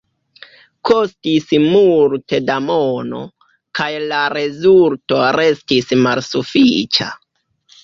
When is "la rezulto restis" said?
4.07-5.95